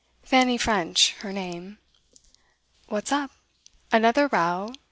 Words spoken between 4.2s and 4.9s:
row?